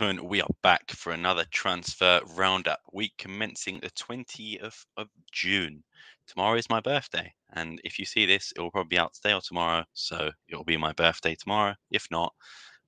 [0.00, 5.84] gentlemen, we are back for another transfer roundup week commencing the 20th of June.
[6.26, 9.34] Tomorrow is my birthday, and if you see this, it will probably be out today
[9.34, 11.74] or tomorrow, so it will be my birthday tomorrow.
[11.90, 12.32] If not,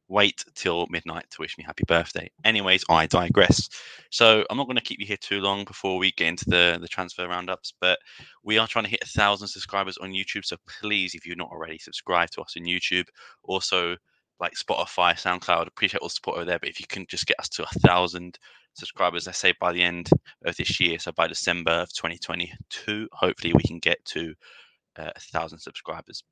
[0.09, 2.31] wait till midnight to wish me happy birthday.
[2.47, 3.69] Anyways, I digress.
[4.11, 6.79] So I'm not going to keep you here too long before we get into the,
[6.81, 7.99] the transfer roundups, but
[8.43, 10.47] we are trying to hit a thousand subscribers on YouTube.
[10.47, 13.05] So please, if you're not already, subscribe to us on YouTube.
[13.43, 13.99] Also,
[14.43, 15.69] like Spotify, SoundCloud.
[15.69, 16.59] Appreciate all the support over there.
[16.59, 18.39] But if you can just get us to a thousand
[18.75, 20.11] subscribers, I say by the end
[20.45, 24.35] of this year, so by December of 2022, hopefully we can get to
[24.99, 26.25] uh, a thousand subscribers.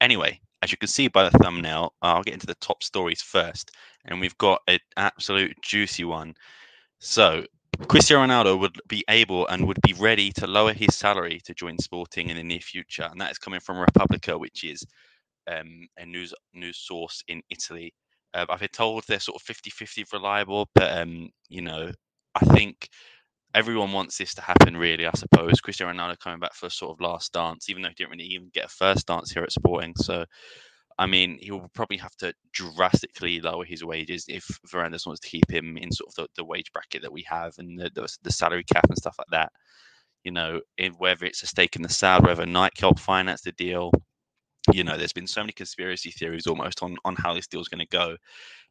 [0.00, 3.70] Anyway, as you can see by the thumbnail, I'll get into the top stories first,
[4.06, 6.34] and we've got an absolute juicy one.
[6.98, 7.44] So,
[7.88, 11.78] Cristiano Ronaldo would be able and would be ready to lower his salary to join
[11.78, 14.84] Sporting in the near future, and that is coming from Repubblica, which is
[15.46, 17.92] um, a news news source in Italy.
[18.34, 21.90] Uh, I've been told they're sort of 50-50 reliable, but um, you know,
[22.34, 22.88] I think
[23.54, 24.76] everyone wants this to happen.
[24.76, 27.88] Really, I suppose Cristiano Ronaldo coming back for a sort of last dance, even though
[27.88, 29.94] he didn't really even get a first dance here at Sporting.
[29.96, 30.24] So,
[30.98, 35.28] I mean, he will probably have to drastically lower his wages if Varandas wants to
[35.28, 38.08] keep him in sort of the, the wage bracket that we have and the, the,
[38.22, 39.50] the salary cap and stuff like that.
[40.24, 43.52] You know, in, whether it's a stake in the Sad, whether Nike help finance the
[43.52, 43.90] deal,
[44.72, 47.86] you know, there's been so many conspiracy theories almost on on how this deal's going
[47.86, 48.16] to go.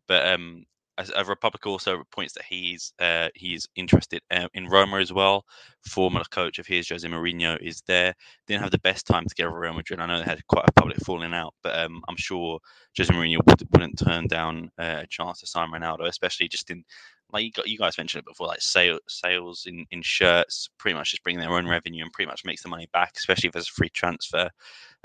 [0.07, 0.65] But um,
[0.99, 5.45] as a Republic also points that he's uh, he's interested uh, in Roma as well.
[5.87, 8.13] Former coach of his, Jose Mourinho, is there.
[8.47, 10.01] Didn't have the best time together with Real Madrid.
[10.01, 12.59] I know they had quite a public falling out, but um, I'm sure
[12.97, 16.83] Jose Mourinho would, not turn down uh, a chance to sign Ronaldo, especially just in
[17.31, 20.97] like you, got, you guys mentioned it before, like sales sales in, in shirts, pretty
[20.97, 23.53] much just bring their own revenue and pretty much makes the money back, especially if
[23.53, 24.49] there's a free transfer.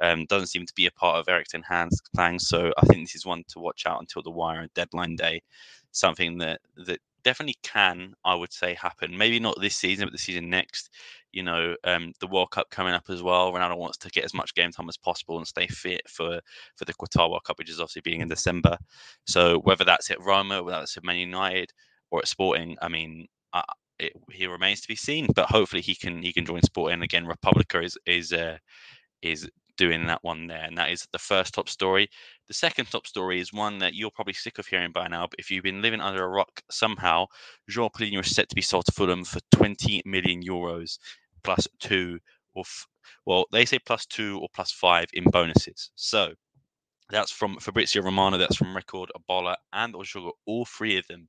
[0.01, 3.07] Um, doesn't seem to be a part of Erik ten Hag's plans, so I think
[3.07, 5.43] this is one to watch out until the wire and deadline day.
[5.93, 9.17] Something that that definitely can, I would say, happen.
[9.17, 10.91] Maybe not this season, but the season next.
[11.33, 13.53] You know, um, the World Cup coming up as well.
[13.53, 16.41] Ronaldo wants to get as much game time as possible and stay fit for
[16.77, 18.79] for the Qatar World Cup, which is obviously being in December.
[19.27, 21.73] So whether that's at Roma, whether that's at Man United
[22.15, 23.63] or at Sporting, I mean, uh,
[23.99, 25.27] it, he remains to be seen.
[25.35, 27.27] But hopefully, he can he can join Sporting again.
[27.27, 28.57] Repubblica is is uh,
[29.21, 32.09] is doing that one there, and that is the first top story.
[32.47, 35.41] The second top story is one that you're probably sick of hearing by now, but
[35.41, 37.27] if you've been living under a rock somehow,
[37.69, 40.99] João Palhinha is set to be sold to Fulham for 20 million euros
[41.43, 42.21] plus two
[42.55, 42.87] or f-
[43.27, 45.91] well, they say plus two or plus five in bonuses.
[45.97, 46.35] So
[47.11, 51.07] that's from Fabrizio Romano, that's from Record, A Bola, and O Jogo, all three of
[51.09, 51.29] them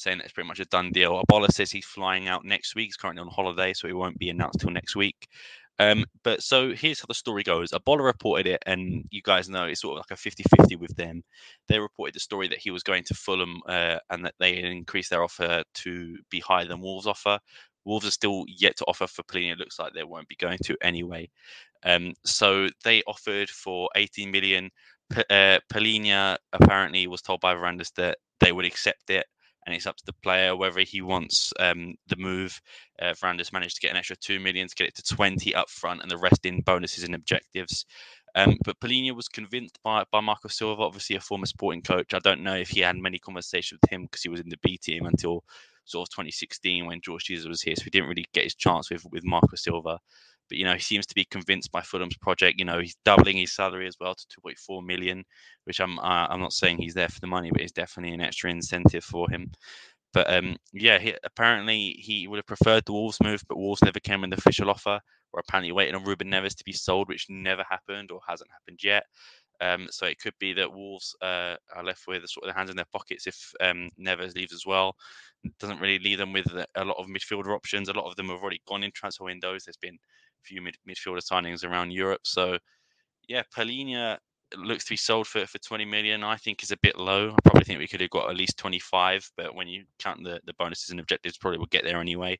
[0.00, 1.18] saying that it's pretty much a done deal.
[1.18, 2.86] A Bola says he's flying out next week.
[2.86, 5.28] He's currently on holiday, so he won't be announced till next week.
[5.78, 7.72] Um, but so here's how the story goes.
[7.72, 10.76] A Bola reported it, and you guys know it's sort of like a 50 50
[10.76, 11.22] with them.
[11.68, 15.10] They reported the story that he was going to Fulham uh, and that they increased
[15.10, 17.38] their offer to be higher than Wolves' offer.
[17.84, 19.52] Wolves are still yet to offer for Palhinha.
[19.52, 21.30] It looks like they won't be going to anyway.
[21.82, 24.70] Um, so they offered for 18 million.
[25.10, 29.24] P- uh, Palhinha apparently was told by Varandas that they would accept it
[29.66, 32.60] and it's up to the player whether he wants um, the move.
[33.00, 35.68] Uh, Varandas managed to get an extra two million to get it to 20 up
[35.68, 37.84] front, and the rest in bonuses and objectives.
[38.34, 42.14] Um, but Palhinha was convinced by, by Marco Silva, obviously a former sporting coach.
[42.14, 44.58] I don't know if he had many conversations with him because he was in the
[44.62, 45.44] B team until
[45.84, 47.74] sort of 2016 when Jorge Jesus was here.
[47.76, 49.98] So he didn't really get his chance with, with Marco Silva.
[50.50, 52.58] But you know, he seems to be convinced by Fulham's project.
[52.58, 55.24] You know, he's doubling his salary as well to 2.4 million,
[55.64, 58.20] which I'm uh, I'm not saying he's there for the money, but it's definitely an
[58.20, 59.50] extra incentive for him.
[60.12, 64.00] But um, yeah, he, apparently he would have preferred the Wolves move, but Wolves never
[64.00, 65.00] came with an official offer.
[65.32, 68.80] Or apparently waiting on Ruben Neves to be sold, which never happened or hasn't happened
[68.82, 69.04] yet.
[69.60, 72.70] Um, so it could be that Wolves uh, are left with sort of their hands
[72.70, 74.96] in their pockets if um, Neves leaves as well.
[75.44, 77.88] It doesn't really leave them with a lot of midfielder options.
[77.88, 79.64] A lot of them have already gone in transfer windows.
[79.64, 79.98] There's been
[80.44, 82.22] few mid- midfielder signings around Europe.
[82.24, 82.58] So,
[83.28, 84.18] yeah, Palhinha
[84.56, 86.24] looks to be sold for, for 20 million.
[86.24, 87.30] I think is a bit low.
[87.30, 90.40] I probably think we could have got at least 25, but when you count the,
[90.46, 92.38] the bonuses and objectives, probably will get there anyway.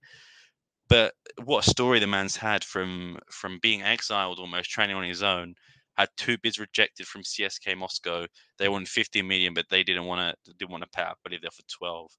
[0.89, 1.15] But
[1.45, 5.55] what a story the man's had from from being exiled almost, training on his own.
[5.97, 8.27] Had two bids rejected from CSK Moscow.
[8.59, 11.03] They wanted 15 million, but they didn't want to didn't want to pay.
[11.03, 12.11] I believe they offered 12.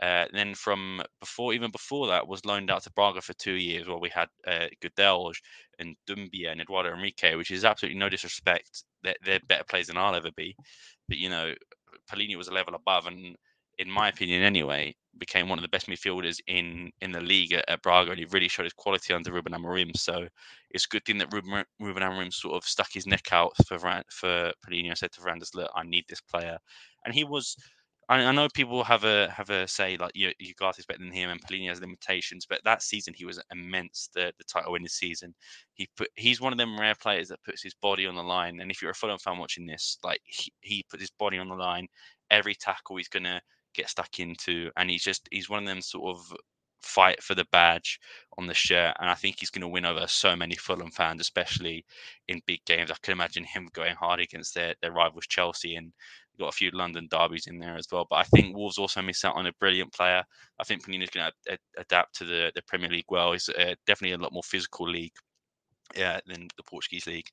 [0.00, 3.88] Uh, then from before, even before that, was loaned out to Braga for two years,
[3.88, 5.34] while we had uh, Gudelj
[5.78, 8.84] and Doumbia and Eduardo Henrique, which is absolutely no disrespect.
[9.02, 10.54] They're, they're, better players than I'll ever be,
[11.08, 11.52] but you know,
[12.10, 13.36] Palhinha was a level above, and
[13.78, 17.68] in my opinion, anyway, became one of the best midfielders in in the league at,
[17.68, 19.96] at Braga, and he really showed his quality under Ruben Amorim.
[19.96, 20.28] So
[20.70, 23.78] it's a good thing that Ruben, Ruben Amorim sort of stuck his neck out for
[24.10, 24.96] for Palhinha.
[24.96, 26.58] Said to Varandas, "Look, I need this player,"
[27.04, 27.56] and he was
[28.08, 31.30] I, I, know people have a have a say like you is better than him
[31.30, 34.08] and Palhinha has limitations, but that season he was immense.
[34.14, 35.34] The the title winning season,
[35.74, 38.60] he put he's one of them rare players that puts his body on the line.
[38.60, 41.48] And if you're a Fulham fan watching this, like he, he put his body on
[41.48, 41.86] the line
[42.30, 43.40] every tackle he's gonna
[43.74, 46.36] get stuck into, and he's just he's one of them sort of
[46.82, 48.00] fight for the badge
[48.38, 48.96] on the shirt.
[49.00, 51.84] And I think he's going to win over so many Fulham fans, especially
[52.28, 52.90] in big games.
[52.90, 55.92] I can imagine him going hard against their, their rivals Chelsea and
[56.38, 58.06] got a few London derbies in there as well.
[58.08, 60.22] But I think Wolves also miss out on a brilliant player.
[60.58, 63.32] I think Palhinha's going to ad- adapt to the, the Premier League well.
[63.32, 65.12] It's uh, definitely a lot more physical league
[65.96, 67.28] yeah, than the Portuguese league.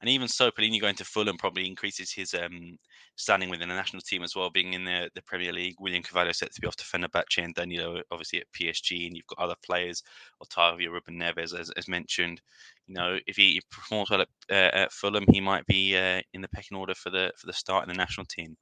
[0.00, 2.76] And even so, Palhinha going to Fulham probably increases his um,
[3.16, 5.76] standing within the national team as well, being in the, the Premier League.
[5.78, 9.06] William Carvalho set to be off to Fenerbahce and Danilo obviously at PSG.
[9.06, 10.02] And you've got other players,
[10.42, 12.42] Otavio, Ruben Neves, as, as mentioned.
[12.86, 16.42] You know, if he performs well at, uh, at Fulham, he might be uh, in
[16.42, 18.56] the pecking order for the for the start in the national team.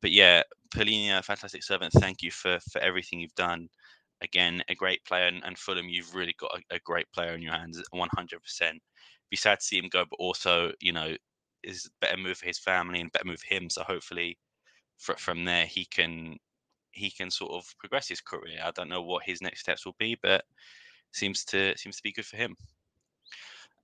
[0.00, 0.44] But yeah,
[0.74, 1.92] Palhinha, fantastic servant.
[1.92, 3.68] Thank you for for everything you've done
[4.22, 7.42] again, a great player, and, and Fulham, you've really got a, a, great player in
[7.42, 8.78] your hands, 100%
[9.30, 11.14] be sad to see him go, but also, you know,
[11.62, 13.68] is better move for his family and better move for him.
[13.68, 14.38] So hopefully,
[14.98, 16.36] fr- from there, he can
[16.92, 18.60] he can sort of progress his career.
[18.64, 20.44] I don't know what his next steps will be, but
[21.12, 22.56] seems to seems to be good for him.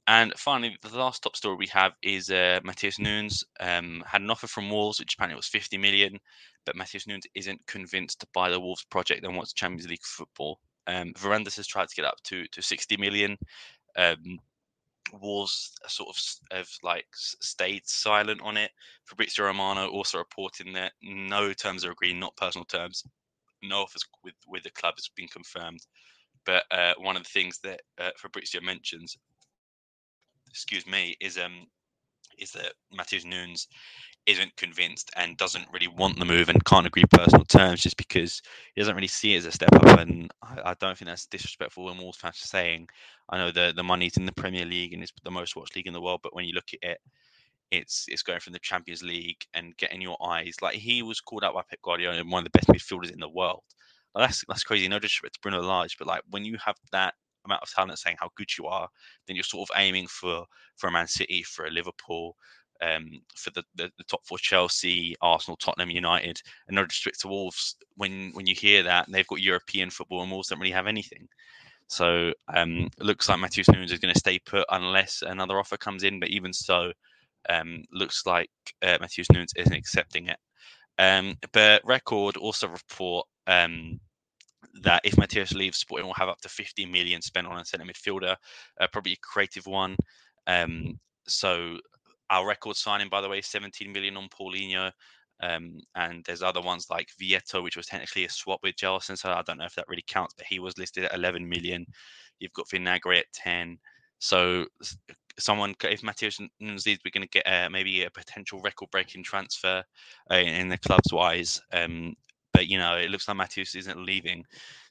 [0.09, 4.31] And finally, the last top story we have is uh, Matheus Nunes um, had an
[4.31, 6.19] offer from Wolves, which apparently was 50 million,
[6.67, 10.59] but Matheus Nunes isn't convinced by the Wolves project and wants Champions League football.
[10.89, 13.39] Um, Varandas has tried to get up to to 60 million.
[13.97, 14.41] Um,
[15.13, 18.71] Wolves sort of have like stayed silent on it.
[19.05, 23.05] Fabrizio Romano also reporting that no terms are agreed, not personal terms.
[23.63, 25.81] No offers with with the club has been confirmed.
[26.45, 29.17] But uh, one of the things that uh, Fabrizio mentions,
[30.53, 31.67] excuse me, is um
[32.39, 33.69] is that Matheus Nunes
[34.27, 38.41] isn't convinced and doesn't really want the move and can't agree personal terms just because
[38.75, 39.99] he doesn't really see it as a step up.
[39.99, 42.89] And I, I don't think that's disrespectful when Wolves fans saying,
[43.31, 45.87] I know the the money's in the Premier League and it's the most watched league
[45.87, 46.99] in the world, but when you look at it,
[47.73, 50.57] it's it's going from the Champions League and getting your eyes.
[50.63, 53.19] Like he was called out by Pep Guardiola and one of the best midfielders in
[53.19, 53.63] the world.
[54.15, 54.87] Like that's that's crazy.
[54.89, 58.17] No disrespect to Bruno Lage, but like when you have that amount of talent saying
[58.19, 58.89] how good you are,
[59.27, 60.45] then you're sort of aiming for
[60.77, 62.37] for a Man City, for a Liverpool,
[62.83, 67.29] um, for the, the, the, top four Chelsea, Arsenal, Tottenham, United, and no disrespect to
[67.29, 67.77] Wolves.
[67.97, 71.29] When when you hear that, they've got European football, and Wolves don't really have anything.
[71.87, 75.77] So um, it looks like Matheus Nunes is going to stay put unless another offer
[75.77, 76.19] comes in.
[76.19, 76.93] But even so,
[77.49, 78.51] um, looks like
[78.83, 80.39] uh, Matheus Nunes isn't accepting it.
[80.99, 84.01] Um, but Record also report um,
[84.83, 87.85] that if Matheus leaves, Sporting will have up to 50 million spent on a centre
[87.85, 88.37] midfielder,
[88.81, 89.97] uh, probably a creative one.
[90.47, 91.79] Um, so
[92.31, 94.91] our record signing, by the way, 17 million on Paulinho.
[95.43, 99.19] Um, and there's other ones like Vietto, which was technically a swap with Gelson.
[99.19, 101.85] So I don't know if that really counts, but he was listed at 11 million.
[102.39, 103.79] You've got Vinagre at 10.
[104.21, 104.67] So
[105.39, 109.83] someone, if Matheus Nunes we're going to get uh, maybe a potential record-breaking transfer
[110.31, 111.61] uh, in the clubs wise.
[111.73, 112.15] Um,
[112.53, 114.45] but you know, it looks like Matheus isn't leaving.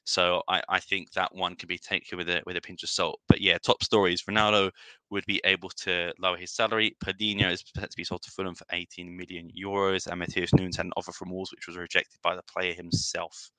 [0.04, 2.88] So I, I think that one can be taken with a with a pinch of
[2.88, 3.20] salt.
[3.28, 4.22] But yeah, top stories.
[4.22, 4.70] Ronaldo
[5.10, 6.96] would be able to lower his salary.
[7.04, 10.76] Palhinha is set to be sold to Fulham for 18 million euros, and Matheus Nunes
[10.76, 13.50] had an offer from Wolves, which was rejected by the player himself.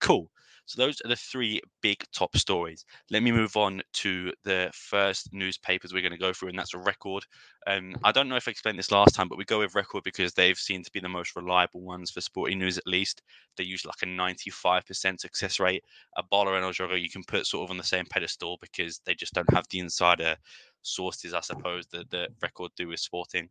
[0.00, 0.30] Cool.
[0.66, 2.84] So those are the three big top stories.
[3.10, 6.74] Let me move on to the first newspapers we're going to go through, and that's
[6.74, 7.24] a record.
[7.68, 10.02] Um, I don't know if I explained this last time, but we go with record
[10.02, 13.22] because they've seemed to be the most reliable ones for sporting news, at least.
[13.56, 15.84] They use like a 95% success rate.
[16.16, 19.00] A Bola and El Jogo you can put sort of on the same pedestal because
[19.06, 20.36] they just don't have the insider
[20.82, 23.48] sources, I suppose, that the record do with sporting.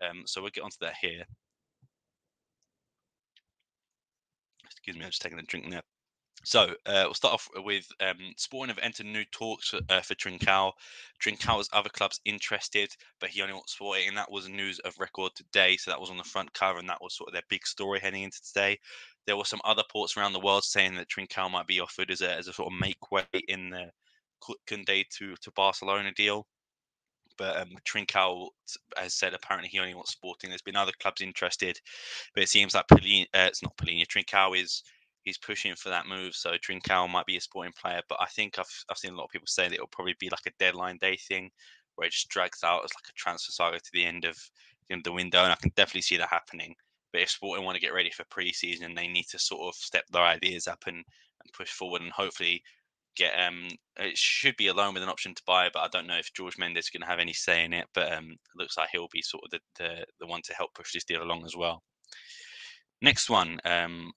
[0.00, 1.24] Um, so we'll get onto that here.
[4.82, 5.80] Excuse me, I'm just taking a drink now.
[6.44, 10.72] So uh, we'll start off with um, Sporting have entered new talks uh, for Trincao.
[11.22, 14.98] Trincao has other clubs interested, but he only wants Sporting, and that was news of
[14.98, 15.76] record today.
[15.76, 18.00] So that was on the front cover, and that was sort of their big story
[18.00, 18.76] heading into today.
[19.24, 22.22] There were some other ports around the world saying that Trincao might be offered as
[22.22, 23.90] a, as a sort of make way in the
[24.68, 26.48] Koundé to to Barcelona deal.
[27.36, 28.48] But um, Trincao
[28.96, 30.50] has said apparently he only wants Sporting.
[30.50, 31.78] There's been other clubs interested,
[32.34, 34.04] but it seems like Palhinha, uh, it's not Polina.
[34.06, 34.82] Trincao is
[35.22, 36.34] he's pushing for that move.
[36.34, 39.24] So Trincao might be a sporting player, but I think I've I've seen a lot
[39.24, 41.50] of people say that it'll probably be like a deadline day thing
[41.94, 44.36] where it just drags out as like a transfer saga to the end of
[44.88, 46.74] the, end of the window, and I can definitely see that happening.
[47.12, 50.04] But if Sporting want to get ready for pre-season, they need to sort of step
[50.10, 52.62] their ideas up and, and push forward, and hopefully
[53.16, 56.06] get um it should be a loan with an option to buy but i don't
[56.06, 58.38] know if Jorge Mendes is going to have any say in it but um it
[58.56, 61.22] looks like he'll be sort of the, the the one to help push this deal
[61.22, 61.82] along as well
[63.02, 64.12] Next one, um,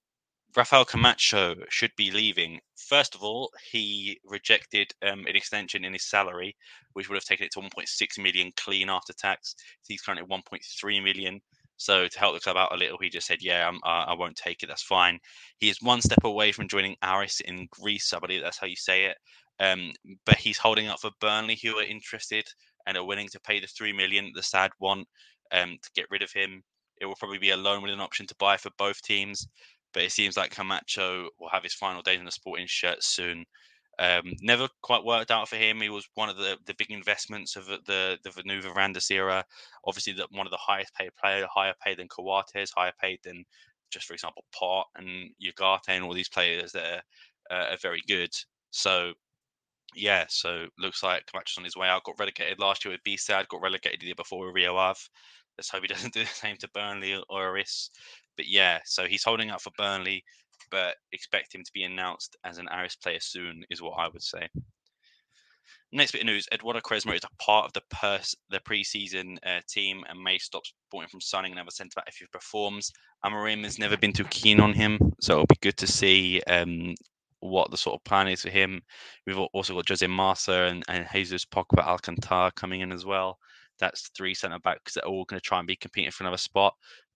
[0.55, 2.59] Rafael Camacho should be leaving.
[2.77, 6.55] First of all, he rejected um, an extension in his salary,
[6.93, 9.55] which would have taken it to 1.6 million clean after tax.
[9.87, 11.41] He's currently 1.3 million.
[11.77, 14.35] So to help the club out a little, he just said, "Yeah, I'm, I won't
[14.35, 14.67] take it.
[14.67, 15.19] That's fine."
[15.59, 18.13] He is one step away from joining Aris in Greece.
[18.13, 19.17] I believe that's how you say it.
[19.59, 19.91] Um,
[20.25, 22.45] but he's holding out for Burnley, who are interested
[22.85, 25.07] and are willing to pay the three million the sad want
[25.51, 26.63] um, to get rid of him.
[27.01, 29.47] It will probably be a loan with an option to buy for both teams
[29.93, 33.45] but it seems like Camacho will have his final days in the sporting shirt soon.
[33.97, 35.79] Um, never quite worked out for him.
[35.79, 39.43] He was one of the, the big investments of the the Vanu Varandas era.
[39.85, 43.45] Obviously, the, one of the highest paid player, higher paid than Coates, higher paid than
[43.91, 47.03] just for example Pot and Ugarte and all these players that
[47.51, 48.31] are, uh, are very good.
[48.71, 49.13] So
[49.95, 52.03] yeah, so looks like Camacho's on his way out.
[52.03, 54.99] Got relegated last year with B-Sad, got relegated the year before with Rio Ave.
[55.57, 57.89] Let's hope he doesn't do the same to Burnley or Aris.
[58.35, 60.23] But yeah, so he's holding out for Burnley,
[60.71, 64.21] but expect him to be announced as an Aris player soon, is what I would
[64.21, 64.47] say.
[65.91, 69.61] Next bit of news: Eduardo Quaresma is a part of the pers- the preseason uh,
[69.69, 72.91] team and may stop supporting from signing another centre back if he performs.
[73.23, 76.95] Amorim has never been too keen on him, so it'll be good to see um,
[77.39, 78.81] what the sort of plan is for him.
[79.25, 83.37] We've also got Jose Marsa and, and Jesus Pogba Alcantara coming in as well.
[83.79, 86.37] That's three centre backs that are all going to try and be competing for another
[86.37, 86.73] spot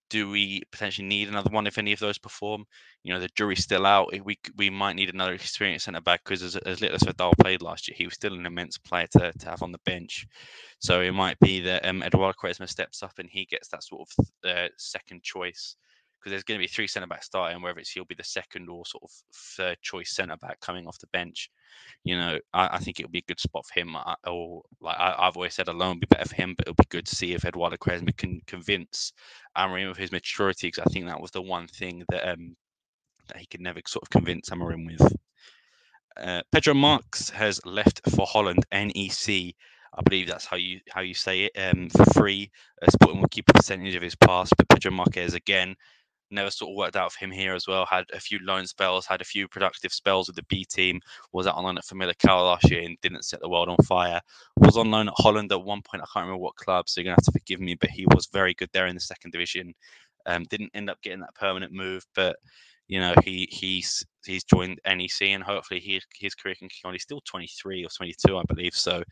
[0.10, 2.66] do we potentially need another one if any of those perform?
[3.04, 4.14] You know, the jury's still out.
[4.24, 7.62] We we might need another experienced centre back because as, as little as Feddal played
[7.62, 10.28] last year, he was still an immense player to, to have on the bench.
[10.80, 14.10] So it might be that um, Eduardo Quaresma steps up and he gets that sort
[14.10, 15.76] of uh, second choice
[16.20, 18.70] because there's going to be three centre backs starting, whether it's he'll be the second
[18.70, 21.50] or sort of third choice centre back coming off the bench.
[22.04, 23.96] You know, I, I think it'll be a good spot for him.
[23.96, 26.76] I, or like I, have always said, alone would be better for him, but it'll
[26.76, 29.14] be good to see if Eduardo Quaresma can convince
[29.58, 32.56] Amorim of his maturity, because I think that was the one thing that um,
[33.30, 35.14] that he could never sort of convince Amorim with.
[36.18, 39.56] Uh, Pedro Marques has left for Holland, NEC.
[39.98, 41.52] I believe that's how you how you say it.
[41.58, 45.34] Um, for free, uh, Sporting will keep a percentage of his pass, but Pedro Marques
[45.34, 45.76] again
[46.32, 47.86] never sort of worked out for him here as well.
[47.86, 51.00] Had a few loan spells, had a few productive spells with the B team.
[51.32, 54.22] Was out on loan at Famalicão last year and didn't set the world on fire.
[54.58, 56.04] Was on loan at Holland at one point.
[56.04, 57.76] I can't remember what club, so you're gonna have to forgive me.
[57.76, 59.74] But he was very good there in the second division.
[60.26, 62.38] Um, didn't end up getting that permanent move, but
[62.88, 66.94] you know he he's he's joined NEC and hopefully he, his career can on.
[66.94, 68.74] He's still 23 or 22, I believe.
[68.74, 69.04] So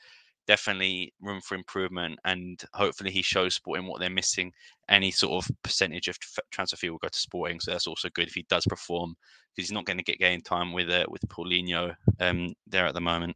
[0.47, 4.51] definitely room for improvement, and hopefully he shows Sporting what they're missing.
[4.89, 6.17] Any sort of percentage of
[6.51, 9.15] transfer fee will go to Sporting, so that's also good if he does perform
[9.55, 12.93] because he's not going to get game time with uh, with Paulinho um, there at
[12.93, 13.35] the moment.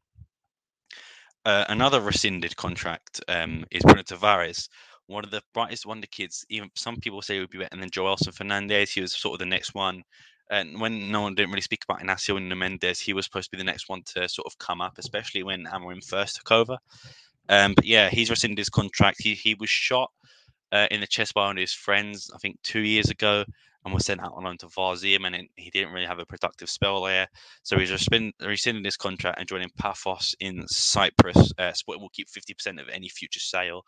[1.44, 4.70] Uh, another rescinded contract um, is Bruno Tavares,
[5.08, 6.46] one of the brightest wonder kids.
[6.50, 8.94] Even some people say he would be better than Joelson Fernandes.
[8.94, 10.04] He was sort of the next one
[10.52, 13.58] and when no one didn't really speak about Inacio and Mendes, he was supposed to
[13.58, 16.78] be the next one to sort of come up, especially when Amorim first took over.
[17.48, 19.22] Um, but yeah, he's rescinded his contract.
[19.22, 20.12] He he was shot
[20.72, 23.46] uh, in the chest by one of his friends, I think two years ago,
[23.86, 26.70] and was sent out on loan to Varzim, and he didn't really have a productive
[26.70, 27.28] spell there.
[27.64, 31.54] So he's rescinded his contract and joining Paphos in Cyprus.
[31.58, 33.84] Uh, Sporting will keep 50% of any future sale.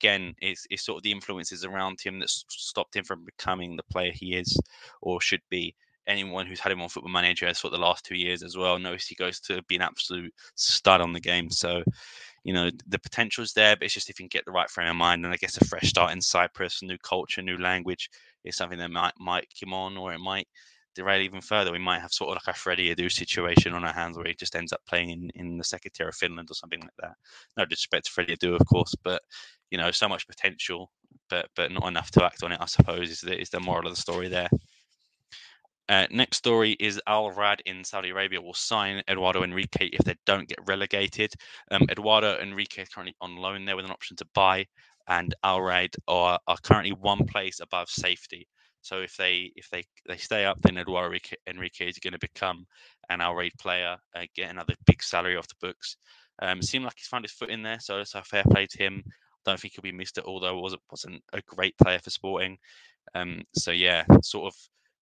[0.00, 3.84] Again, it's, it's sort of the influences around him that stopped him from becoming the
[3.84, 4.58] player he is
[5.00, 5.74] or should be
[6.06, 9.06] anyone who's had him on Football Manager for the last two years as well knows
[9.06, 11.50] he goes to be an absolute stud on the game.
[11.50, 11.82] So,
[12.44, 14.70] you know, the potential is there, but it's just if you can get the right
[14.70, 18.08] frame of mind and I guess a fresh start in Cyprus, new culture, new language
[18.44, 20.46] is something that might might come on or it might
[20.94, 21.70] derail even further.
[21.70, 24.34] We might have sort of like a Freddie Adu situation on our hands where he
[24.34, 27.14] just ends up playing in, in the second tier of Finland or something like that.
[27.56, 29.22] No disrespect to Freddie Adu, of course, but
[29.70, 30.90] you know, so much potential,
[31.28, 32.60] but but not enough to act on it.
[32.60, 34.48] I suppose is the is the moral of the story there.
[35.88, 40.16] Uh, next story is Al Raed in Saudi Arabia will sign Eduardo Henrique if they
[40.26, 41.32] don't get relegated.
[41.70, 44.66] Um, Eduardo Henrique is currently on loan there with an option to buy,
[45.08, 48.48] and Al Raed are, are currently one place above safety.
[48.82, 51.16] So if they if they they stay up, then Eduardo
[51.48, 52.66] Henrique is going to become
[53.08, 55.96] an Al Raed player, uh, get another big salary off the books.
[56.40, 58.78] Um, seemed like he's found his foot in there, so it's a fair play to
[58.78, 59.02] him.
[59.44, 60.58] Don't think he'll be missed at all, though.
[60.58, 62.58] Was wasn't a great player for Sporting.
[63.14, 64.54] Um, so yeah, sort of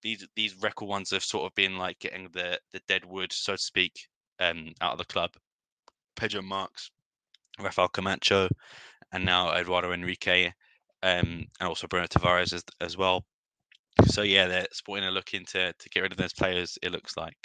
[0.04, 3.54] these these record ones have sort of been like getting the the dead wood, so
[3.54, 4.06] to speak,
[4.38, 5.30] um, out of the club.
[6.14, 6.90] Pedro Marques,
[7.58, 8.48] Rafael Camacho,
[9.12, 10.52] and now Eduardo Henrique,
[11.02, 13.24] um, and also Bruno Tavares as, as well.
[14.06, 16.78] So yeah, they're Sporting are looking to to get rid of those players.
[16.82, 17.36] It looks like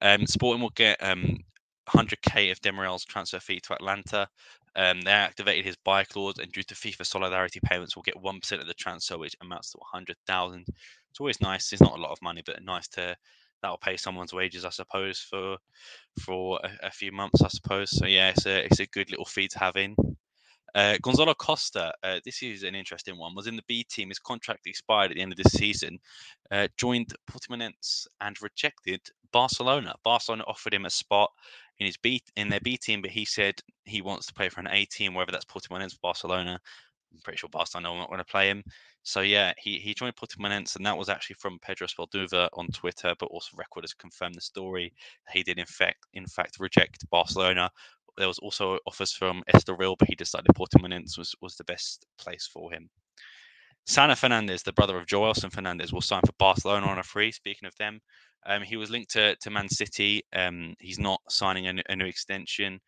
[0.00, 1.38] um, Sporting will get um,
[1.88, 4.28] 100k of Demiral's transfer fee to Atalanta.
[4.76, 8.40] Um, they activated his buy clause, and due to FIFA solidarity payments, will get one
[8.40, 10.64] percent of the transfer, which amounts to 100,000.
[11.10, 11.72] It's always nice.
[11.72, 13.16] It's not a lot of money, but nice to
[13.62, 15.56] that'll pay someone's wages, I suppose, for
[16.20, 17.90] for a, a few months, I suppose.
[17.90, 19.96] So yeah, it's a it's a good little fee to have in.
[20.74, 24.10] Uh, Gonzalo Costa, uh, this is an interesting one, was in the B team.
[24.10, 25.98] His contract expired at the end of this season.
[26.50, 29.00] Uh, joined Portimonense and rejected
[29.32, 29.94] Barcelona.
[30.04, 31.30] Barcelona offered him a spot
[31.78, 33.54] in his B in their B team, but he said
[33.84, 36.58] he wants to play for an A team, whether that's Portimonense, Barcelona.
[37.12, 38.62] I'm pretty sure Barcelona are not going to play him.
[39.02, 43.14] So yeah, he he joined Portimonense, and that was actually from Pedro Spalduva on Twitter,
[43.18, 44.92] but also Record has confirmed the story.
[45.32, 47.70] He did in fact in fact reject Barcelona.
[48.16, 52.46] There was also offers from Estoril, but he decided Portimonense was was the best place
[52.46, 52.90] for him.
[53.88, 57.32] Sana Fernandes, the brother of Joelson Fernandes, will sign for Barcelona on a free.
[57.32, 58.00] Speaking of them,
[58.44, 60.22] um, he was linked to, to Man City.
[60.34, 62.80] Um, he's not signing a, a new extension.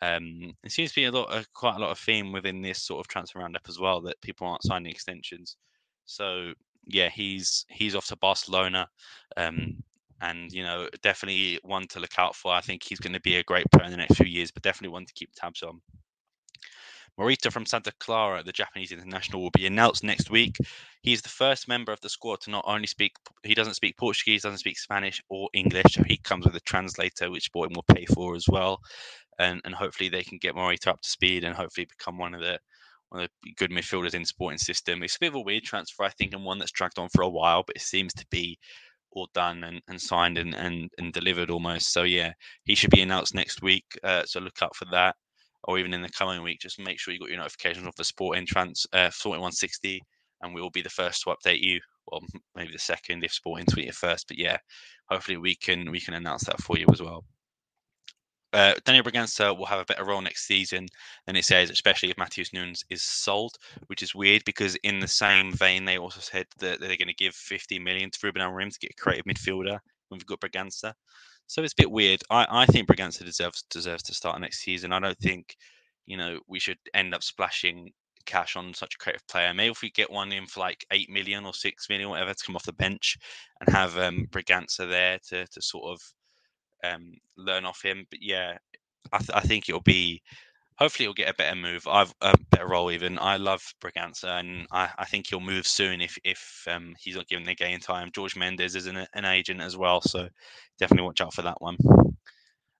[0.00, 2.82] Um, it seems to be a lot, of, quite a lot of theme within this
[2.82, 5.58] sort of transfer roundup as well that people aren't signing extensions.
[6.06, 6.54] So
[6.86, 8.88] yeah, he's he's off to Barcelona,
[9.36, 9.76] um,
[10.22, 12.54] and you know definitely one to look out for.
[12.54, 14.62] I think he's going to be a great player in the next few years, but
[14.62, 15.82] definitely one to keep tabs on.
[17.18, 20.58] Morita from Santa Clara, the Japanese international, will be announced next week.
[21.00, 24.42] He's the first member of the squad to not only speak, he doesn't speak Portuguese,
[24.42, 25.94] doesn't speak Spanish or English.
[25.94, 28.80] So he comes with a translator, which Sporting will pay for as well.
[29.38, 32.40] And, and hopefully they can get Morita up to speed and hopefully become one of
[32.40, 32.58] the
[33.10, 35.02] one of the good midfielders in Sporting system.
[35.02, 37.22] It's a bit of a weird transfer, I think, and one that's dragged on for
[37.22, 38.58] a while, but it seems to be
[39.12, 41.92] all done and, and signed and, and, and delivered almost.
[41.92, 42.32] So yeah,
[42.64, 43.84] he should be announced next week.
[44.02, 45.14] Uh, so look out for that
[45.66, 48.04] or even in the coming week, just make sure you got your notifications off the
[48.04, 50.00] Sporting Trans uh, Sporting 160,
[50.42, 51.80] and we will be the first to update you.
[52.06, 52.22] Well,
[52.54, 54.58] maybe the second if Sporting tweet it first, but yeah,
[55.10, 57.24] hopefully we can we can announce that for you as well.
[58.52, 60.86] Uh, Daniel Bragança will have a better role next season
[61.26, 63.52] than it says, especially if Matheus Nunes is sold,
[63.88, 67.14] which is weird because in the same vein they also said that they're going to
[67.14, 70.94] give 50 million to Ruben Amorim to get a creative midfielder when we've got Bragança.
[71.46, 72.20] So it's a bit weird.
[72.30, 74.92] I, I think Bragança deserves deserves to start next season.
[74.92, 75.56] I don't think,
[76.06, 77.92] you know, we should end up splashing
[78.24, 79.54] cash on such a creative player.
[79.54, 82.44] Maybe if we get one in for like eight million or six million, whatever, to
[82.44, 83.16] come off the bench
[83.60, 88.06] and have um, Bragança there to to sort of um, learn off him.
[88.10, 88.58] But yeah,
[89.12, 90.22] I, th- I think it'll be
[90.78, 91.86] hopefully he'll get a better move.
[91.86, 93.18] I've a better role even.
[93.18, 97.28] I love Bragança, and I, I think he'll move soon if if um, he's not
[97.28, 98.10] given the game time.
[98.14, 100.28] Jorge Mendes is an, an agent as well, so
[100.78, 101.76] definitely watch out for that one.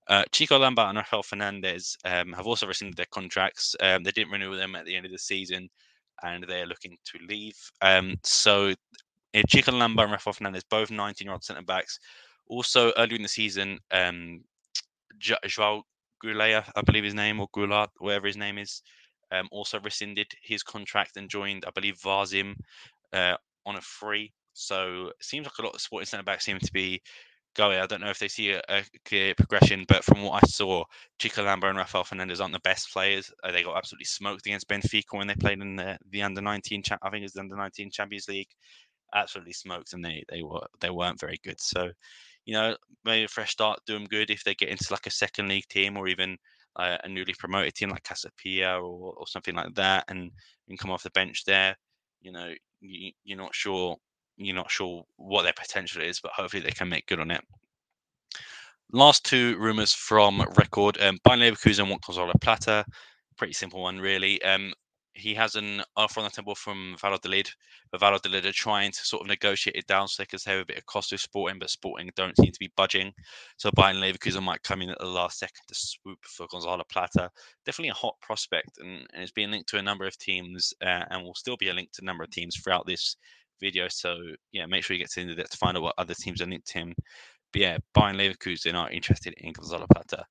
[0.07, 3.75] Uh, Chico Lambert and Rafael Fernandes um, have also rescinded their contracts.
[3.81, 5.69] Um, they didn't renew them at the end of the season,
[6.23, 7.57] and they're looking to leave.
[7.81, 8.73] Um, so
[9.35, 11.99] uh, Chico Lambert and Rafael Fernandes, both 19-year-old centre backs.
[12.47, 14.41] Also, earlier in the season, um,
[15.19, 15.83] Joao
[16.21, 18.81] Goulet, I believe his name, or Goulart, whatever his name is,
[19.31, 22.55] um, also rescinded his contract and joined, I believe, Varzim
[23.13, 24.33] uh, on a free.
[24.53, 27.01] So it seems like a lot of sporting centre backs seem to be
[27.55, 27.79] going.
[27.79, 30.83] I don't know if they see a, a, clear progression, but from what I saw,
[31.19, 33.31] Chico Lambo and Rafael Fernandes aren't the best players.
[33.43, 36.83] Uh, they got absolutely smoked against Benfica when they played in the, the under 19,
[36.83, 38.49] cha- I think it's the under 19 Champions League.
[39.13, 41.59] Absolutely smoked, and they they were they weren't very good.
[41.61, 41.89] So
[42.47, 45.11] you know, maybe a fresh start, do them good if they get into like a
[45.11, 46.37] second league team or even
[46.77, 50.31] uh, a newly promoted team like Casa Pia or, or something like that, and,
[50.69, 51.75] and come off the bench there.
[52.21, 53.97] You know, you, you're not sure
[54.37, 57.41] you're not sure what their potential is, but hopefully they can make good on it.
[58.93, 62.85] Last two rumors from record: um, Bayern Leverkusen want Gonzalo Plata.
[63.37, 64.41] Pretty simple one, really.
[64.43, 64.73] Um,
[65.17, 67.49] he has an offer on the table from Valladolid,
[67.91, 70.65] but Valladolid are trying to sort of negotiate it down so they can save a
[70.65, 73.11] bit of cost with Sporting, but Sporting don't seem to be budging.
[73.57, 77.31] So Bayern Leverkusen might come in at the last second to swoop for Gonzalo Plata.
[77.65, 81.23] Definitely a hot prospect, and, it's being linked to a number of teams, uh, and
[81.23, 83.17] will still be a link to a number of teams throughout this
[83.59, 83.87] video.
[83.89, 84.17] So
[84.51, 86.13] yeah, make sure you get to the end of it to find out what other
[86.13, 86.93] teams are linked to him.
[87.51, 90.25] But yeah, Bayern Leverkusen are interested in Gonzalo Plata.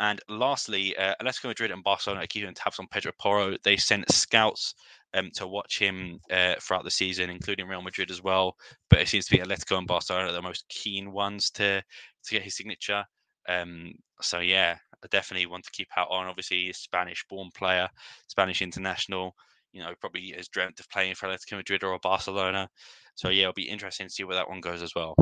[0.00, 3.56] And lastly, uh, Atletico Madrid and Barcelona are keeping tabs on Pedro Porro.
[3.64, 4.74] They sent scouts
[5.14, 8.54] um, to watch him uh, throughout the season, including Real Madrid as well.
[8.90, 11.82] But it seems to be Atletico and Barcelona are the most keen ones to
[12.24, 13.04] to get his signature.
[13.48, 16.26] Um, so yeah, I definitely want to keep out on.
[16.26, 17.88] Obviously, a Spanish-born player,
[18.28, 19.34] Spanish international.
[19.72, 22.68] You know, probably has dreamt of playing for Atletico Madrid or Barcelona.
[23.14, 25.16] So yeah, it'll be interesting to see where that one goes as well.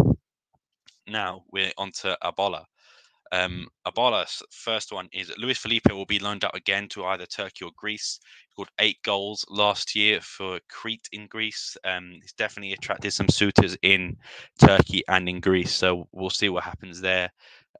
[1.09, 2.67] Now we're on to A Bola.
[3.33, 7.27] Um, A Bola's first one is Luis Felipe will be loaned out again to either
[7.27, 8.21] Turkey or Greece.
[8.49, 11.77] He scored eight goals last year for Crete in Greece.
[11.85, 14.17] Um, he's definitely attracted some suitors in
[14.61, 15.73] Turkey and in Greece.
[15.75, 17.31] So we'll see what happens there.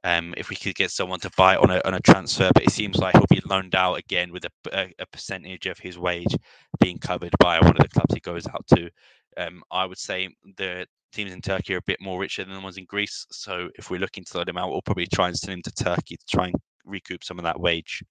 [0.03, 2.49] um, if we could get someone to buy on a on a transfer.
[2.53, 5.77] But it seems like he'll be loaned out again with a, a, a percentage of
[5.79, 6.35] his wage
[6.79, 8.89] being covered by one of the clubs he goes out to.
[9.37, 12.61] Um, I would say the teams in Turkey are a bit more richer than the
[12.61, 13.25] ones in Greece.
[13.31, 15.71] So if we're looking to load him out, we'll probably try and send him to
[15.71, 18.03] Turkey to try and recoup some of that wage.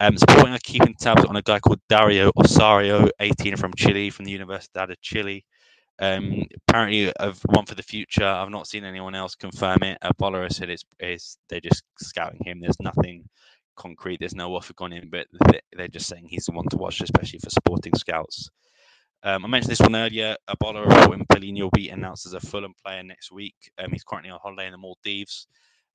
[0.00, 4.24] Um, Sporting are keeping tabs on a guy called Dario Osorio, 18 from Chile, from
[4.24, 5.44] the Universidad of Chile.
[6.00, 8.24] Um, apparently, of one for the future.
[8.24, 9.98] I've not seen anyone else confirm it.
[10.18, 12.60] Bola said it's, it's they're just scouting him.
[12.60, 13.28] There's nothing
[13.76, 14.18] concrete.
[14.18, 15.28] There's no offer gone in, but
[15.72, 18.50] they're just saying he's the one to watch, especially for sporting scouts.
[19.24, 20.36] Um, I mentioned this one earlier.
[20.48, 23.54] A Bola reporting Palhinha will be announced as a Fulham player next week.
[23.78, 25.46] Um, he's currently on holiday in the Maldives.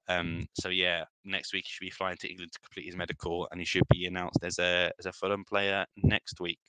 [0.07, 3.47] Um, so yeah, next week he should be flying to England to complete his medical,
[3.51, 6.59] and he should be announced as a as a Fulham player next week.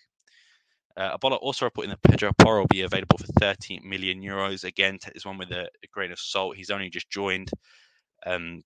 [0.99, 4.65] Uh, A Bola also reporting that Pedro Porro will be available for 30 million euros.
[4.65, 6.57] Again, take this one with a, a grain of salt.
[6.57, 7.51] He's only just joined.
[8.27, 8.63] Um,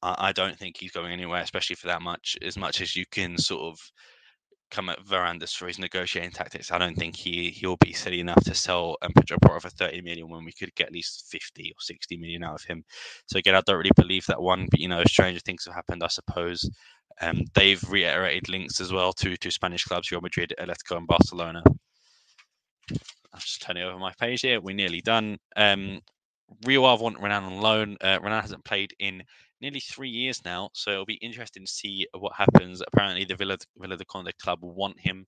[0.00, 2.38] I, I, don't think he's going anywhere, especially for that much.
[2.40, 3.78] As much as you can sort of
[4.70, 6.70] come at Varandas for his negotiating tactics.
[6.70, 10.00] I don't think he he'll be silly enough to sell um, Pedro Porro for 30
[10.02, 12.84] million when we could get at least 50 or 60 million out of him.
[13.26, 16.02] So again, I don't really believe that one, but you know, stranger things have happened,
[16.02, 16.68] I suppose.
[17.20, 21.62] Um, they've reiterated links as well to to Spanish clubs, Real Madrid, Atletico, and Barcelona.
[23.32, 24.60] I'm just turning over my page here.
[24.60, 25.38] We're nearly done.
[25.56, 26.00] Um,
[26.64, 27.96] Rio Ave want Renan on loan.
[28.00, 29.22] Uh, Renan hasn't played in
[29.60, 32.82] nearly three years now, so it'll be interesting to see what happens.
[32.86, 35.26] Apparently, the Villa Villa de Conde club want him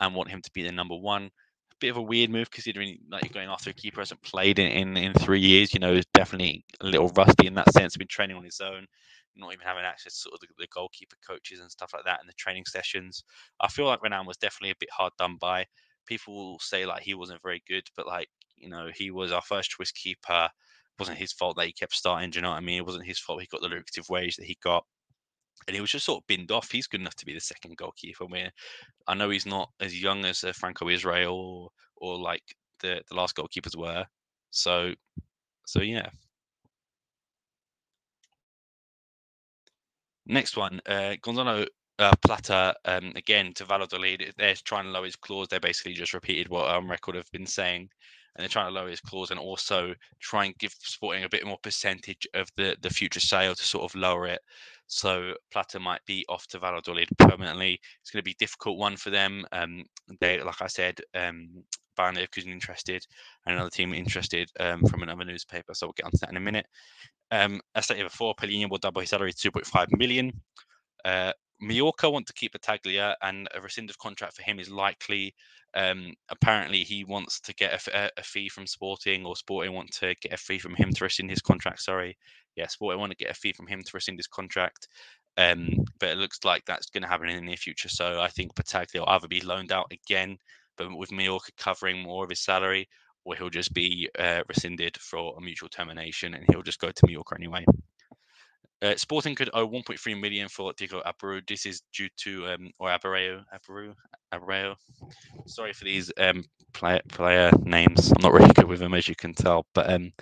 [0.00, 1.24] and want him to be the number one.
[1.24, 4.58] A bit of a weird move considering like you're going after a keeper hasn't played
[4.58, 5.74] in, in, in three years.
[5.74, 7.96] You know, is definitely a little rusty in that sense.
[7.96, 8.86] Been training on his own,
[9.36, 12.20] not even having access to sort of the, the goalkeeper coaches and stuff like that
[12.20, 13.24] in the training sessions.
[13.60, 15.66] I feel like Renan was definitely a bit hard done by.
[16.06, 18.28] People will say like he wasn't very good, but like
[18.62, 20.48] you know he was our first choice keeper
[20.98, 22.30] wasn't his fault that he kept starting.
[22.30, 22.78] Do you know what I mean?
[22.78, 24.84] It wasn't his fault he got the lucrative wage that he got.
[25.66, 26.70] And he was just sort of binned off.
[26.70, 28.26] He's good enough to be the second goalkeeper.
[29.06, 32.42] I know he's not as young as uh, Franco Israel or, or like
[32.80, 34.04] the, the last goalkeepers were.
[34.50, 34.92] So,
[35.66, 36.08] so yeah.
[40.26, 41.66] Next one, uh, Gonzalo
[41.98, 44.32] uh, Plata, um, again to Valladolid.
[44.38, 45.48] They're trying to lower his clause.
[45.48, 47.88] They basically just repeated what um, record have been saying
[48.34, 51.46] and they're trying to lower his clause and also try and give Sporting a bit
[51.46, 54.40] more percentage of the, the future sale to sort of lower it.
[54.86, 57.80] So Plata might be off to Valladolid permanently.
[58.00, 59.44] It's going to be a difficult one for them.
[59.52, 59.84] Um,
[60.20, 61.64] they, like I said, um,
[61.98, 63.04] Bayern Leverkusen interested,
[63.46, 65.74] and another team interested um, from another newspaper.
[65.74, 66.66] So we'll get onto that in a minute.
[67.30, 70.32] Um, as stated before, Palhinha will double his salary to 2.5 million.
[71.04, 75.34] Uh, Mallorca want to keep Battaglia, and a rescind of contract for him is likely.
[75.74, 80.14] Um, apparently, he wants to get a, a, fee from Sporting, or Sporting want to
[80.20, 81.80] get a fee from him to rescind his contract.
[81.80, 82.16] Sorry,
[82.56, 84.88] yeah, Sporting want to get a fee from him to rescind his contract.
[85.38, 87.88] Um, but it looks like that's going to happen in the near future.
[87.88, 90.36] So I think Battaglia will either be loaned out again,
[90.76, 92.88] but with Mallorca covering more of his salary,
[93.24, 97.06] or he'll just be uh, rescinded for a mutual termination, and he'll just go to
[97.06, 97.64] Mallorca anyway.
[98.82, 101.46] Uh, Sporting could owe 1.3 million for Diego Abreu.
[101.46, 103.94] This is due to um, or Abreu, Abreu,
[104.34, 104.74] Abreu.
[105.46, 108.10] Sorry for these um, player, player names.
[108.10, 109.66] I'm not really good with them, as you can tell.
[109.72, 110.12] But um,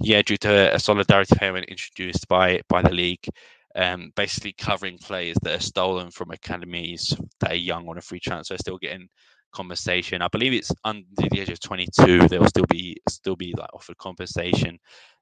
[0.00, 3.26] yeah, due to a solidarity payment introduced by by the league,
[3.74, 8.20] um, basically covering players that are stolen from academies that are young on a free
[8.20, 9.08] transfer, still getting
[9.56, 10.22] compensation.
[10.22, 12.28] I believe it's under the age of 22.
[12.28, 14.78] There will still be still be like offered compensation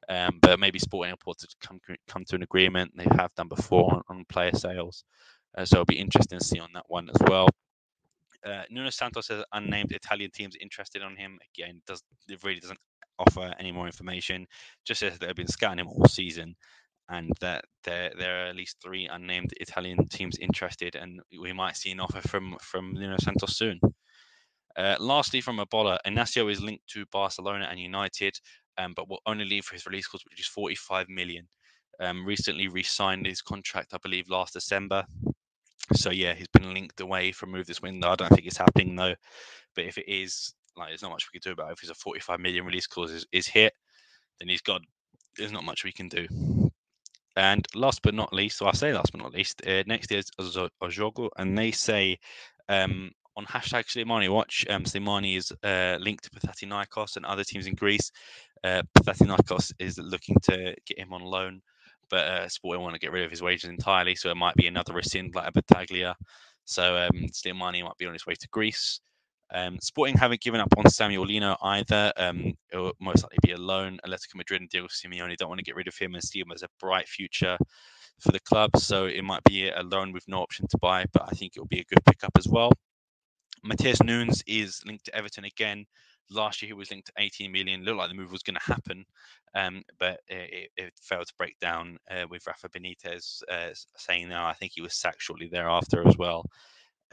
[0.09, 2.93] um, but maybe Sporting Airport to come come to an agreement.
[2.97, 5.05] They have done before on, on player sales,
[5.57, 7.49] uh, so it'll be interesting to see on that one as well.
[8.45, 11.39] Uh, Nuno Santos says unnamed Italian teams interested on him.
[11.55, 12.79] Again, does it really doesn't
[13.19, 14.47] offer any more information.
[14.85, 16.55] Just says they've been scouting him all season,
[17.09, 21.77] and that there there are at least three unnamed Italian teams interested, and we might
[21.77, 23.81] see an offer from from Nuno Santos soon.
[24.77, 28.39] Uh, lastly, from A Bola, Inacio is linked to Barcelona and United,
[28.79, 31.47] um, but will only leave for his release clause, which is 45 million.
[32.01, 35.05] Um, recently re-signed his contract, I believe, last December.
[35.93, 38.11] So yeah, he's been linked away from move this window.
[38.11, 39.15] I don't think it's happening though.
[39.77, 41.75] But if it is, like, there's not much we can do about it.
[41.75, 43.73] If he's a 45 million release clause is, is hit,
[44.39, 44.81] then he's got.
[45.37, 46.27] There's not much we can do.
[47.37, 50.31] And last but not least, so I say last but not least, uh, next is
[50.39, 52.19] O Jogo, and they say
[52.69, 54.65] um, on hashtag Slimani Watch.
[54.69, 58.11] Um, Slimani is uh, linked to Panathinaikos and other teams in Greece.
[58.63, 61.61] Uh, Panathinaikos is looking to get him on loan,
[62.11, 64.67] but uh, Sporting want to get rid of his wages entirely, so it might be
[64.67, 66.15] another rescind like a Battaglia.
[66.65, 69.01] So um, Slimani might be on his way to Greece.
[69.53, 72.13] Um, Sporting haven't given up on Samuel Lino either.
[72.17, 73.99] Um, it will most likely be a loan.
[74.05, 76.51] Atletico Madrid and Diego Simeone don't want to get rid of him and see him
[76.53, 77.59] as a bright future
[78.21, 78.77] for the club.
[78.79, 81.67] So it might be a loan with no option to buy, but I think it'll
[81.67, 82.73] be a good pickup as well.
[83.65, 85.87] Matheus Nunes is linked to Everton again.
[86.31, 87.85] Last year he was linked to 18 million.
[87.85, 89.05] Looked like the move was going to happen,
[89.55, 94.43] um, but it, it, failed to break down uh, with Rafa Benitez uh, saying no.
[94.45, 96.45] I think he was sacked shortly thereafter as well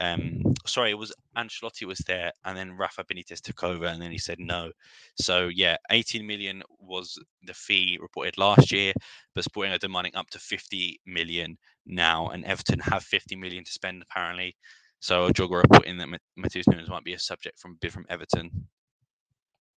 [0.02, 4.10] um, sorry, it was Ancelotti was there, and then Rafa Benitez took over, and then
[4.10, 4.72] he said no.
[5.16, 8.92] So yeah, 18 million was the fee reported last year,
[9.34, 13.70] but Sporting are demanding up to 50 million now, and Everton have 50 million to
[13.70, 14.56] spend apparently.
[15.02, 18.68] So a Jogger reporting that Matheus Nunes might be a subject from bid from Everton.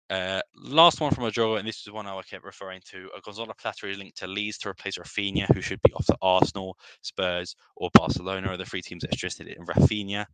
[0.10, 3.10] Uh, last one from O Jogo, and this is one I kept referring to.
[3.18, 6.18] A Gonzalo Plata is linked to Leeds to replace Rafinha, who should be off to
[6.22, 10.26] Arsenal, Spurs, or Barcelona are the three teams that are interested in Rafinha.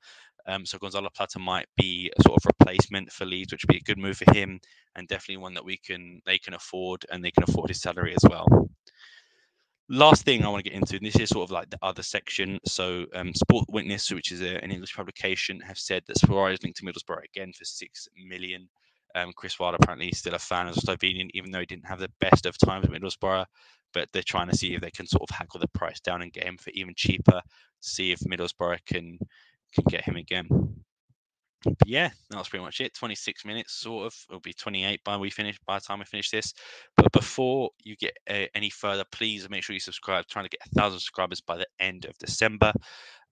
[0.47, 3.77] Um, so Gonzalo Plata might be a sort of replacement for Leeds, which would be
[3.77, 4.59] a good move for him,
[4.95, 8.15] and definitely one that we can they can afford, and they can afford his salary
[8.15, 8.47] as well.
[9.91, 12.03] Last thing I want to get into, and this is sort of like the other
[12.03, 12.59] section.
[12.63, 16.63] So, um, Sport Witness, which is a, an English publication, have said that Suarez is
[16.63, 18.69] linked to Middlesbrough again for six million.
[19.15, 21.99] Um, Chris Wilder apparently is still a fan of Slovenian, even though he didn't have
[21.99, 23.45] the best of times at Middlesbrough.
[23.91, 26.31] But they're trying to see if they can sort of hackle the price down and
[26.31, 27.41] get him for even cheaper.
[27.79, 29.17] See if Middlesbrough can
[29.73, 30.47] can get him again.
[31.63, 32.93] But yeah, that's pretty much it.
[32.93, 34.15] 26 minutes, sort of.
[34.29, 36.53] It'll be 28 by we finish by the time we finish this.
[36.95, 40.25] But before you get uh, any further, please make sure you subscribe.
[40.27, 42.71] trying to get a thousand subscribers by the end of December.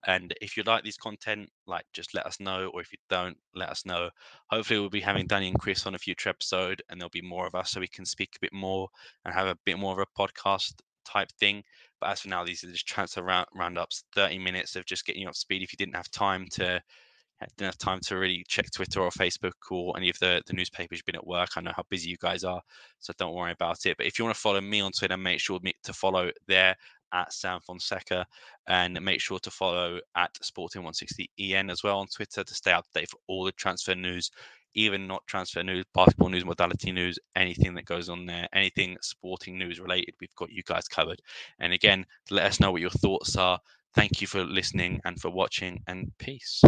[0.05, 3.37] And if you like this content, like just let us know, or if you don't,
[3.55, 4.09] let us know.
[4.51, 7.47] Hopefully, we'll be having Danny and Chris on a future episode, and there'll be more
[7.47, 8.87] of us, so we can speak a bit more
[9.25, 10.73] and have a bit more of a podcast
[11.05, 11.63] type thing.
[11.99, 15.23] But as for now, these are just transfer round, roundups, 30 minutes of just getting
[15.23, 15.63] you up speed.
[15.63, 16.81] If you didn't have time to
[17.45, 20.97] didn't have time to really check Twitter or Facebook or any of the, the newspapers.
[20.97, 21.49] You've been at work.
[21.55, 22.61] I know how busy you guys are,
[22.99, 23.95] so don't worry about it.
[23.97, 26.75] But if you want to follow me on Twitter, make sure to follow there
[27.13, 28.25] at Sam Fonseca
[28.67, 32.99] and make sure to follow at Sporting160EN as well on Twitter to stay up to
[32.99, 34.31] date for all the transfer news,
[34.73, 39.57] even not transfer news, basketball news, modality news, anything that goes on there, anything sporting
[39.57, 41.21] news related, we've got you guys covered.
[41.59, 43.59] And again, let us know what your thoughts are.
[43.93, 46.61] Thank you for listening and for watching, and peace.